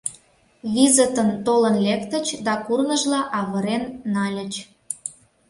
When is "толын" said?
1.45-1.75